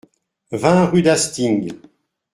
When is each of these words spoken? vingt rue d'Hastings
vingt 0.51 0.87
rue 0.89 1.03
d'Hastings 1.03 1.79